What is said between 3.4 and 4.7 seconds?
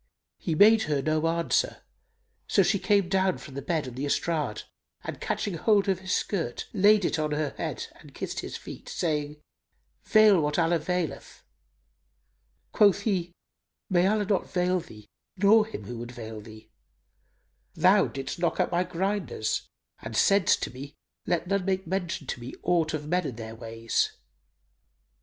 the bed on the estrade;